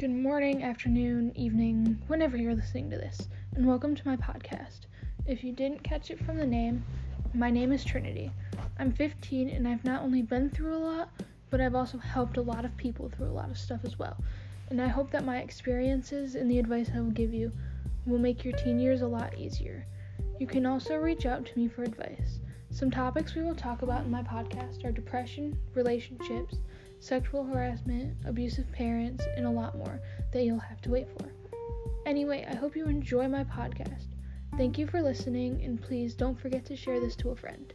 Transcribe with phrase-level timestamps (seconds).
[0.00, 4.86] Good morning, afternoon, evening, whenever you're listening to this, and welcome to my podcast.
[5.26, 6.82] If you didn't catch it from the name,
[7.34, 8.32] my name is Trinity.
[8.78, 11.10] I'm 15 and I've not only been through a lot,
[11.50, 14.16] but I've also helped a lot of people through a lot of stuff as well.
[14.70, 17.52] And I hope that my experiences and the advice I will give you
[18.06, 19.84] will make your teen years a lot easier.
[20.38, 22.40] You can also reach out to me for advice.
[22.70, 26.56] Some topics we will talk about in my podcast are depression, relationships,
[27.00, 29.79] sexual harassment, abusive parents, and a lot more
[30.32, 31.32] that you'll have to wait for.
[32.06, 34.06] Anyway, I hope you enjoy my podcast.
[34.56, 37.72] Thank you for listening, and please don't forget to share this to a friend.